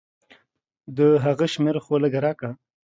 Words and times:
د 0.97 0.99
هغه 1.25 1.45
شميره 1.53 1.81
خو 1.85 1.93
لګه 2.03 2.19
راکه. 2.25 2.49